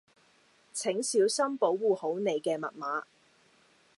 [0.73, 3.03] 請小心保護好你嘅密碼